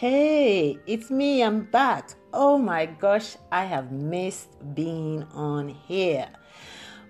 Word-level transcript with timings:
Hey, 0.00 0.78
it's 0.86 1.10
me, 1.10 1.42
I'm 1.42 1.64
back. 1.64 2.14
Oh 2.32 2.56
my 2.56 2.86
gosh, 2.86 3.36
I 3.52 3.66
have 3.66 3.92
missed 3.92 4.48
being 4.74 5.24
on 5.34 5.68
here. 5.68 6.26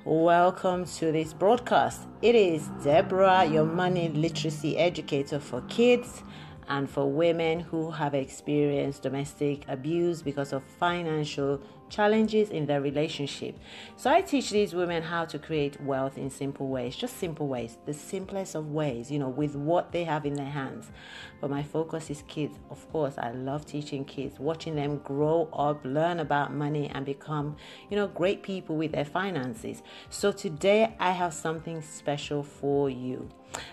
Welcome 0.04 0.86
to 0.96 1.12
this 1.12 1.32
broadcast. 1.32 2.08
It 2.21 2.34
is 2.34 2.66
Deborah, 2.82 3.45
your 3.45 3.64
money 3.64 4.08
literacy 4.08 4.76
educator 4.76 5.38
for 5.38 5.61
kids 5.68 6.24
and 6.70 6.88
for 6.88 7.10
women 7.10 7.60
who 7.60 7.90
have 7.90 8.14
experienced 8.14 9.03
domestic 9.03 9.64
abuse 9.68 10.22
because 10.22 10.53
of 10.53 10.62
financial 10.62 11.60
challenges 11.90 12.50
in 12.50 12.64
their 12.66 12.80
relationship. 12.80 13.58
So 13.96 14.08
I 14.08 14.21
teach 14.21 14.50
these 14.50 14.72
women 14.72 15.03
how 15.03 15.24
to 15.24 15.38
create 15.38 15.80
wealth 15.82 16.16
in 16.16 16.30
simple 16.30 16.68
ways, 16.68 16.95
just 16.95 17.18
simple 17.18 17.48
ways, 17.48 17.77
the 17.84 17.92
simplest 17.92 18.54
of 18.54 18.70
ways, 18.70 19.10
you 19.10 19.18
know, 19.18 19.28
with 19.28 19.56
what 19.56 19.91
they 19.91 20.04
have 20.04 20.24
in 20.24 20.34
their 20.34 20.46
hands. 20.46 20.92
But 21.41 21.50
my 21.50 21.64
focus 21.64 22.09
is 22.09 22.22
kids. 22.28 22.56
Of 22.70 22.88
course, 22.92 23.18
I 23.18 23.32
love 23.32 23.66
teaching 23.66 24.04
kids, 24.04 24.38
watching 24.38 24.76
them 24.76 24.98
grow 24.98 25.48
up, 25.52 25.84
learn 25.84 26.20
about 26.20 26.54
money 26.54 26.88
and 26.95 27.04
become, 27.04 27.56
you 27.90 27.96
know, 27.96 28.06
great 28.06 28.45
people 28.45 28.76
with 28.76 28.92
their 28.92 29.04
finances. 29.04 29.82
So 30.09 30.30
today 30.30 30.95
I 31.00 31.10
have 31.10 31.34
something 31.34 31.82
special 31.82 32.45
for 32.45 32.88
you. 32.88 33.28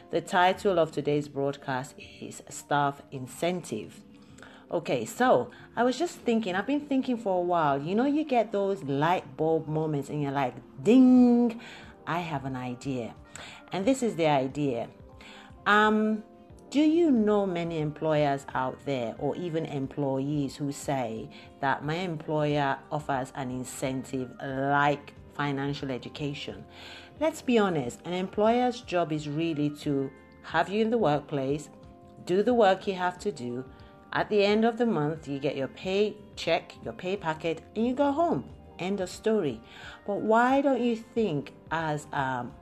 The 0.10 0.22
title 0.22 0.80
of 0.80 0.92
today's 0.92 1.28
broadcast 1.28 1.96
is 2.22 2.42
Staff 2.50 3.02
Incentive. 3.12 4.02
Okay, 4.70 5.06
so 5.06 5.50
I 5.76 5.84
was 5.84 5.98
just 5.98 6.18
thinking, 6.20 6.56
I've 6.56 6.68
been 6.68 6.88
thinking 6.88 7.18
for 7.18 7.38
a 7.38 7.42
while. 7.42 7.82
You 7.82 7.96
know, 7.96 8.06
you 8.06 8.24
get 8.24 8.52
those 8.52 8.84
light 8.84 9.38
bulb 9.38 9.68
moments 9.68 10.10
and 10.10 10.22
you're 10.22 10.32
like, 10.32 10.56
ding, 10.84 11.62
I 12.06 12.20
have 12.20 12.46
an 12.46 12.56
idea. 12.56 13.14
And 13.72 13.86
this 13.86 14.04
is 14.04 14.16
the 14.16 14.28
idea. 14.28 14.90
Um, 15.66 16.24
do 16.70 16.82
you 16.82 17.12
know 17.12 17.46
many 17.46 17.80
employers 17.80 18.46
out 18.54 18.78
there 18.86 19.16
or 19.20 19.38
even 19.38 19.66
employees 19.66 20.58
who 20.58 20.74
say 20.74 21.30
that 21.62 21.86
my 21.86 21.96
employer 21.96 22.78
offers 22.92 23.32
an 23.36 23.52
incentive 23.52 24.30
like 24.42 25.14
financial 25.34 25.92
education? 25.92 26.66
Let's 27.20 27.42
be 27.42 27.58
honest, 27.58 28.00
an 28.06 28.14
employer's 28.14 28.82
job 28.82 29.12
is 29.12 29.28
really 29.28 29.72
to 29.82 30.12
have 30.44 30.70
you 30.70 30.84
in 30.84 30.92
the 30.92 31.00
workplace, 31.00 31.70
do 32.26 32.44
the 32.44 32.54
work 32.54 32.86
you 32.86 32.94
have 32.94 33.18
to 33.20 33.32
do, 33.32 33.66
at 34.14 34.30
the 34.30 34.44
end 34.44 34.66
of 34.66 34.78
the 34.78 34.86
month, 34.86 35.28
you 35.28 35.40
get 35.40 35.58
your 35.58 35.68
pay 35.68 36.16
check, 36.36 36.74
your 36.84 36.94
pay 36.94 37.18
packet, 37.18 37.64
and 37.76 37.88
you 37.88 37.96
go 37.96 38.12
home. 38.12 38.46
End 38.78 39.02
of 39.02 39.10
story. 39.10 39.60
But 40.06 40.22
why 40.22 40.62
don't 40.62 40.80
you 40.80 40.96
think, 40.96 41.54
as 41.72 42.06
um, 42.14 42.54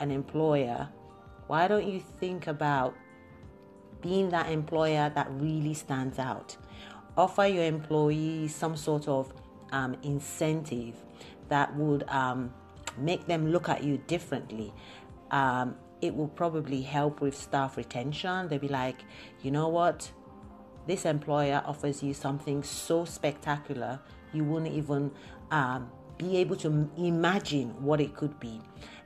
an 0.00 0.10
employer, 0.10 0.88
why 1.46 1.68
don't 1.68 1.86
you 1.86 2.00
think 2.00 2.48
about 2.48 2.96
being 4.02 4.30
that 4.30 4.50
employer 4.50 5.12
that 5.14 5.28
really 5.30 5.74
stands 5.74 6.18
out? 6.18 6.56
Offer 7.16 7.46
your 7.46 7.64
employees 7.64 8.54
some 8.54 8.76
sort 8.76 9.06
of 9.06 9.32
um, 9.70 9.96
incentive 10.02 10.96
that 11.48 11.74
would 11.76 12.08
um, 12.08 12.52
make 12.98 13.26
them 13.26 13.50
look 13.50 13.68
at 13.68 13.82
you 13.84 13.98
differently. 14.06 14.72
Um, 15.30 15.76
it 16.00 16.14
will 16.14 16.28
probably 16.28 16.82
help 16.82 17.20
with 17.20 17.36
staff 17.36 17.76
retention. 17.76 18.48
They'll 18.48 18.58
be 18.58 18.68
like, 18.68 19.04
you 19.42 19.50
know 19.50 19.68
what? 19.68 20.10
this 20.86 21.04
employer 21.04 21.62
offers 21.66 22.02
you 22.02 22.12
something 22.12 22.62
so 22.62 23.04
spectacular 23.04 24.00
you 24.32 24.44
wouldn't 24.44 24.72
even 24.72 25.10
um, 25.50 25.90
be 26.18 26.36
able 26.36 26.56
to 26.56 26.90
imagine 26.96 27.70
what 27.82 28.00
it 28.00 28.14
could 28.14 28.38
be. 28.38 28.60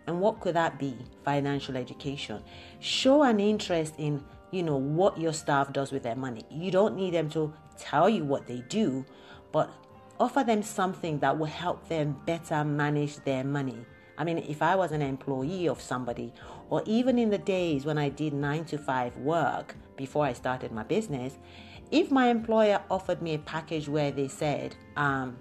And 0.06 0.20
what 0.20 0.40
could 0.40 0.54
that 0.54 0.78
be? 0.78 0.96
Financial 1.24 1.76
education. 1.76 2.42
Show 2.80 3.22
an 3.22 3.40
interest 3.40 3.94
in, 3.96 4.22
you 4.50 4.62
know, 4.62 4.76
what 4.76 5.18
your 5.18 5.32
staff 5.32 5.72
does 5.72 5.92
with 5.92 6.02
their 6.02 6.16
money. 6.16 6.42
You 6.50 6.70
don't 6.70 6.94
need 6.94 7.14
them 7.14 7.30
to 7.30 7.54
tell 7.78 8.08
you 8.08 8.24
what 8.24 8.46
they 8.46 8.62
do, 8.68 9.06
but 9.50 9.70
offer 10.18 10.44
them 10.44 10.62
something 10.62 11.18
that 11.20 11.38
will 11.38 11.46
help 11.46 11.88
them 11.88 12.16
better 12.26 12.64
manage 12.64 13.16
their 13.18 13.44
money. 13.44 13.84
I 14.16 14.24
mean, 14.24 14.38
if 14.38 14.62
I 14.62 14.76
was 14.76 14.92
an 14.92 15.02
employee 15.02 15.68
of 15.68 15.80
somebody, 15.80 16.32
or 16.70 16.82
even 16.86 17.18
in 17.18 17.30
the 17.30 17.38
days 17.38 17.84
when 17.84 17.98
I 17.98 18.08
did 18.08 18.32
nine 18.32 18.64
to 18.66 18.78
five 18.78 19.16
work 19.16 19.74
before 19.96 20.24
I 20.24 20.32
started 20.32 20.70
my 20.72 20.84
business, 20.84 21.38
if 21.90 22.10
my 22.10 22.28
employer 22.28 22.80
offered 22.90 23.22
me 23.22 23.34
a 23.34 23.38
package 23.38 23.88
where 23.88 24.10
they 24.10 24.28
said, 24.28 24.76
um, 24.96 25.36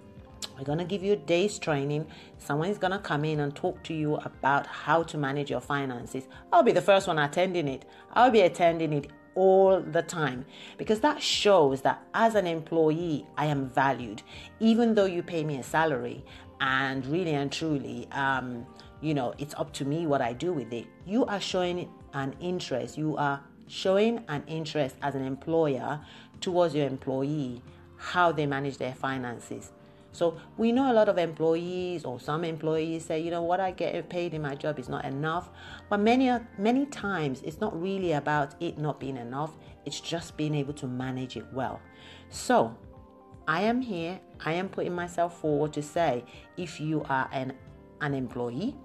we're 0.57 0.65
going 0.65 0.79
to 0.79 0.85
give 0.85 1.03
you 1.03 1.13
a 1.13 1.17
day's 1.17 1.57
training. 1.57 2.05
Someone 2.37 2.69
is 2.69 2.77
going 2.77 2.91
to 2.91 2.99
come 2.99 3.25
in 3.25 3.39
and 3.39 3.55
talk 3.55 3.81
to 3.83 3.93
you 3.93 4.15
about 4.15 4.67
how 4.67 5.03
to 5.03 5.17
manage 5.17 5.49
your 5.49 5.61
finances. 5.61 6.27
I'll 6.51 6.63
be 6.63 6.71
the 6.71 6.81
first 6.81 7.07
one 7.07 7.17
attending 7.17 7.67
it. 7.67 7.85
I'll 8.13 8.31
be 8.31 8.41
attending 8.41 8.93
it 8.93 9.11
all 9.35 9.79
the 9.79 10.01
time 10.01 10.45
because 10.77 10.99
that 11.01 11.21
shows 11.21 11.81
that 11.81 12.01
as 12.13 12.35
an 12.35 12.47
employee, 12.47 13.25
I 13.37 13.47
am 13.47 13.69
valued, 13.69 14.21
even 14.59 14.95
though 14.95 15.05
you 15.05 15.23
pay 15.23 15.43
me 15.43 15.57
a 15.57 15.63
salary. 15.63 16.23
And 16.61 17.05
really 17.07 17.33
and 17.33 17.51
truly, 17.51 18.07
um, 18.11 18.65
you 19.01 19.13
know, 19.13 19.33
it's 19.37 19.53
up 19.55 19.73
to 19.73 19.85
me 19.85 20.07
what 20.07 20.21
I 20.21 20.31
do 20.31 20.53
with 20.53 20.71
it. 20.71 20.87
You 21.05 21.25
are 21.25 21.41
showing 21.41 21.89
an 22.13 22.35
interest. 22.39 22.97
You 22.97 23.17
are 23.17 23.41
showing 23.67 24.23
an 24.29 24.43
interest 24.47 24.95
as 25.01 25.15
an 25.15 25.25
employer 25.25 25.99
towards 26.39 26.73
your 26.73 26.87
employee, 26.87 27.61
how 27.97 28.31
they 28.31 28.45
manage 28.45 28.77
their 28.77 28.93
finances. 28.93 29.71
So 30.13 30.37
we 30.57 30.71
know 30.71 30.91
a 30.91 30.93
lot 30.93 31.09
of 31.09 31.17
employees 31.17 32.05
or 32.05 32.19
some 32.19 32.45
employees 32.45 33.03
say, 33.03 33.19
you 33.19 33.31
know, 33.31 33.41
what 33.41 33.59
I 33.59 33.71
get 33.71 34.07
paid 34.09 34.33
in 34.33 34.43
my 34.43 34.55
job 34.55 34.79
is 34.79 34.87
not 34.87 35.03
enough. 35.05 35.49
But 35.89 35.99
many 35.99 36.31
many 36.57 36.85
times 36.85 37.41
it's 37.41 37.59
not 37.59 37.79
really 37.79 38.13
about 38.13 38.55
it 38.61 38.77
not 38.77 38.99
being 38.99 39.17
enough. 39.17 39.57
It's 39.85 39.99
just 39.99 40.37
being 40.37 40.55
able 40.55 40.73
to 40.75 40.87
manage 40.87 41.35
it 41.35 41.45
well. 41.51 41.81
So 42.29 42.77
I 43.47 43.63
am 43.63 43.81
here. 43.81 44.19
I 44.45 44.53
am 44.53 44.69
putting 44.69 44.93
myself 44.93 45.41
forward 45.41 45.73
to 45.73 45.81
say, 45.81 46.23
if 46.57 46.79
you 46.79 47.03
are 47.09 47.27
an 47.33 47.53
an 48.01 48.13
employee, 48.13 48.75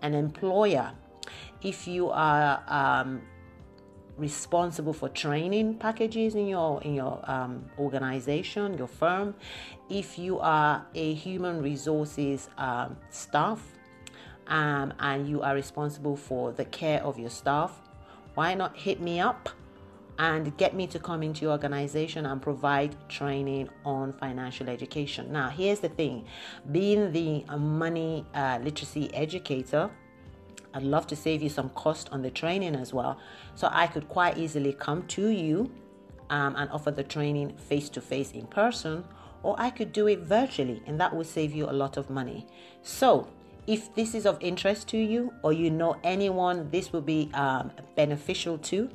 an 0.00 0.14
employer, 0.14 0.92
if 1.62 1.86
you 1.86 2.08
are 2.10 2.62
um, 2.66 3.22
responsible 4.16 4.92
for 4.92 5.08
training 5.08 5.74
packages 5.74 6.34
in 6.34 6.46
your 6.46 6.82
in 6.82 6.94
your 6.94 7.18
um, 7.30 7.64
organization, 7.78 8.76
your 8.76 8.86
firm. 8.86 9.34
If 9.88 10.18
you 10.18 10.38
are 10.40 10.84
a 10.94 11.14
human 11.14 11.62
resources 11.62 12.48
um, 12.58 12.96
staff 13.10 13.60
um, 14.46 14.92
and 14.98 15.28
you 15.28 15.42
are 15.42 15.54
responsible 15.54 16.16
for 16.16 16.52
the 16.52 16.64
care 16.66 17.02
of 17.02 17.18
your 17.18 17.30
staff, 17.30 17.80
why 18.34 18.54
not 18.54 18.76
hit 18.76 19.00
me 19.00 19.20
up 19.20 19.48
and 20.18 20.56
get 20.58 20.74
me 20.74 20.86
to 20.86 20.98
come 20.98 21.22
into 21.22 21.42
your 21.42 21.52
organization 21.52 22.26
and 22.26 22.40
provide 22.42 22.94
training 23.08 23.68
on 23.84 24.12
financial 24.12 24.68
education? 24.68 25.32
Now, 25.32 25.48
here's 25.48 25.80
the 25.80 25.88
thing: 25.88 26.26
being 26.70 27.12
the 27.12 27.44
money 27.56 28.26
uh, 28.34 28.58
literacy 28.62 29.12
educator 29.14 29.90
I'd 30.74 30.82
love 30.82 31.06
to 31.08 31.16
save 31.16 31.42
you 31.42 31.48
some 31.48 31.70
cost 31.70 32.08
on 32.12 32.22
the 32.22 32.30
training 32.30 32.74
as 32.74 32.92
well. 32.92 33.18
So 33.54 33.68
I 33.70 33.86
could 33.86 34.08
quite 34.08 34.38
easily 34.38 34.72
come 34.72 35.06
to 35.08 35.28
you 35.28 35.70
um, 36.30 36.56
and 36.56 36.70
offer 36.70 36.90
the 36.90 37.02
training 37.02 37.56
face 37.56 37.88
to 37.90 38.00
face 38.00 38.32
in 38.32 38.46
person, 38.46 39.04
or 39.42 39.54
I 39.58 39.70
could 39.70 39.92
do 39.92 40.06
it 40.06 40.20
virtually, 40.20 40.82
and 40.86 40.98
that 41.00 41.14
would 41.14 41.26
save 41.26 41.52
you 41.52 41.68
a 41.68 41.72
lot 41.72 41.96
of 41.96 42.08
money. 42.08 42.46
So 42.82 43.28
if 43.66 43.94
this 43.94 44.14
is 44.14 44.26
of 44.26 44.38
interest 44.40 44.88
to 44.88 44.98
you, 44.98 45.32
or 45.42 45.52
you 45.52 45.70
know 45.70 45.96
anyone 46.02 46.70
this 46.70 46.92
will 46.92 47.02
be 47.02 47.30
um, 47.34 47.70
beneficial 47.96 48.58
to, 48.58 48.88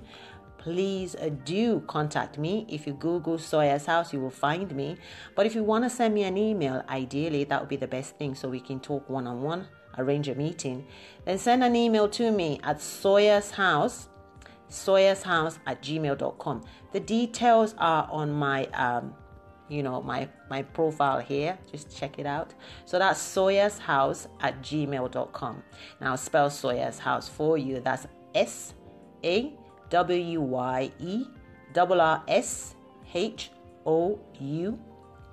please 0.57 1.15
uh, 1.15 1.29
do 1.45 1.81
contact 1.81 2.37
me. 2.37 2.65
If 2.67 2.87
you 2.87 2.93
Google 2.93 3.37
Sawyerr's 3.37 3.85
House, 3.85 4.11
you 4.11 4.19
will 4.19 4.31
find 4.31 4.75
me. 4.75 4.97
But 5.35 5.45
if 5.45 5.53
you 5.53 5.63
want 5.63 5.85
to 5.85 5.89
send 5.89 6.13
me 6.13 6.23
an 6.23 6.37
email, 6.37 6.83
ideally, 6.89 7.43
that 7.45 7.61
would 7.61 7.69
be 7.69 7.77
the 7.77 7.87
best 7.87 8.17
thing 8.17 8.35
so 8.35 8.49
we 8.49 8.59
can 8.59 8.79
talk 8.79 9.07
one 9.07 9.27
on 9.27 9.41
one 9.41 9.67
arrange 9.97 10.27
a 10.27 10.35
meeting, 10.35 10.85
then 11.25 11.37
send 11.37 11.63
an 11.63 11.75
email 11.75 12.07
to 12.09 12.31
me 12.31 12.59
at 12.63 12.81
Sawyerr's 12.81 13.51
House, 13.51 14.09
Sawyerr's 14.69 15.23
House 15.23 15.59
at 15.65 15.81
gmail.com. 15.81 16.63
The 16.91 16.99
details 16.99 17.75
are 17.77 18.07
on 18.11 18.31
my 18.31 18.65
um, 18.67 19.13
you 19.69 19.83
know 19.83 20.01
my 20.01 20.27
my 20.49 20.61
profile 20.61 21.19
here. 21.19 21.57
Just 21.71 21.95
check 21.95 22.19
it 22.19 22.25
out. 22.25 22.53
So 22.85 22.99
that's 22.99 23.19
sawyerr's 23.19 23.77
house 23.77 24.27
at 24.41 24.61
gmail.com 24.61 25.63
now 25.99 26.15
spell 26.15 26.49
sawyerr's 26.49 26.99
house 26.99 27.27
for 27.27 27.57
you. 27.57 27.79
That's 27.79 28.07
s 28.33 28.73
a 29.23 29.53
w 29.89 30.41
y 30.41 30.91
e 30.99 31.25
double 31.73 32.01
r 32.01 32.23
s 32.27 32.75
h 33.13 33.51
o 33.85 34.19
u 34.39 34.79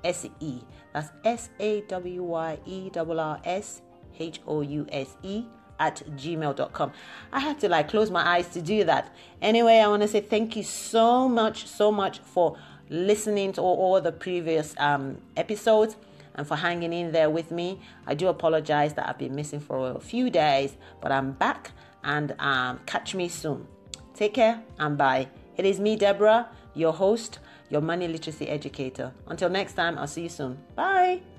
s 0.03 0.27
e. 0.41 0.61
That's 0.93 1.11
s 1.25 1.51
a 1.59 1.81
w 1.83 2.23
y 2.23 2.59
e 2.65 2.91
double 2.91 3.21
r 3.21 3.41
s 3.45 3.83
H 4.19 4.41
O 4.47 4.61
U 4.61 4.87
S 4.91 5.17
E 5.23 5.45
at 5.79 6.03
gmail.com. 6.17 6.93
I 7.33 7.41
had 7.41 7.59
to 7.61 7.69
like 7.69 7.89
close 7.89 8.11
my 8.11 8.27
eyes 8.27 8.49
to 8.49 8.63
do 8.63 8.85
that. 8.85 9.15
Anyway, 9.43 9.79
I 9.79 9.89
want 9.89 10.03
to 10.03 10.09
say 10.09 10.21
thank 10.21 10.57
you 10.57 10.63
so 10.63 11.29
much, 11.29 11.67
so 11.67 11.91
much 11.91 12.21
for 12.21 12.57
listening 12.91 13.53
to 13.55 13.61
all, 13.61 13.77
all 13.77 14.01
the 14.01 14.13
previous 14.13 14.75
um, 14.79 15.19
episodes 15.37 15.97
and 16.35 16.47
for 16.47 16.57
hanging 16.57 16.93
in 16.93 17.13
there 17.13 17.31
with 17.31 17.51
me. 17.51 17.81
I 18.07 18.15
do 18.15 18.29
apologize 18.29 18.95
that 18.95 19.09
I've 19.09 19.19
been 19.19 19.35
missing 19.35 19.61
for 19.61 19.91
a 19.91 20.01
few 20.01 20.31
days, 20.31 20.77
but 21.01 21.13
I'm 21.13 21.33
back 21.33 21.73
and 22.03 22.35
um, 22.39 22.81
catch 22.87 23.15
me 23.15 23.29
soon. 23.29 23.67
Take 24.15 24.35
care 24.35 24.63
and 24.79 24.97
bye. 24.97 25.29
It 25.57 25.65
is 25.65 25.81
me, 25.81 25.97
Deborah, 25.97 26.49
your 26.75 26.93
host, 26.93 27.39
your 27.71 27.81
money 27.81 28.09
literacy 28.09 28.49
educator. 28.49 29.13
Until 29.27 29.49
next 29.49 29.75
time, 29.75 29.99
I'll 29.99 30.07
see 30.07 30.23
you 30.23 30.29
soon. 30.29 30.59
Bye. 30.75 31.34